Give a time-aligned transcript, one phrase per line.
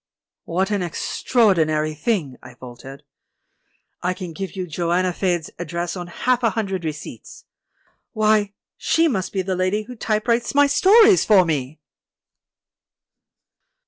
[0.45, 3.03] "What an extraordinary thing!" I faltered.
[4.01, 7.45] "I can give you 'Joanna Faed's' address on half a hundred receipts.
[8.13, 11.77] Why, she must be the lady who typewrites my stories for me!"